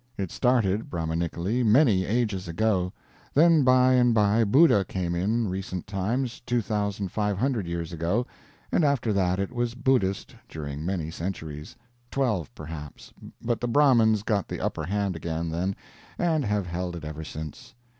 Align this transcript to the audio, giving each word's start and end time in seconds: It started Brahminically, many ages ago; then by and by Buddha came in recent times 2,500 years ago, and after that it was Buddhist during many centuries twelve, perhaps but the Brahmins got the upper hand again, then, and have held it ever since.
It 0.17 0.31
started 0.31 0.89
Brahminically, 0.89 1.63
many 1.63 2.05
ages 2.07 2.47
ago; 2.47 2.91
then 3.35 3.63
by 3.63 3.93
and 3.93 4.15
by 4.15 4.43
Buddha 4.43 4.83
came 4.83 5.13
in 5.13 5.47
recent 5.47 5.85
times 5.85 6.41
2,500 6.47 7.67
years 7.67 7.93
ago, 7.93 8.25
and 8.71 8.83
after 8.83 9.13
that 9.13 9.37
it 9.37 9.51
was 9.53 9.75
Buddhist 9.75 10.35
during 10.49 10.83
many 10.83 11.11
centuries 11.11 11.75
twelve, 12.09 12.49
perhaps 12.55 13.13
but 13.43 13.61
the 13.61 13.67
Brahmins 13.67 14.23
got 14.23 14.47
the 14.47 14.59
upper 14.59 14.85
hand 14.85 15.15
again, 15.15 15.51
then, 15.51 15.75
and 16.17 16.45
have 16.45 16.65
held 16.65 16.95
it 16.95 17.05
ever 17.05 17.23
since. 17.23 17.75